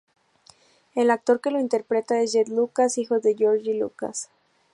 [0.95, 4.31] El actor que lo interpreta es Jett lucas, hijo de George Lucas.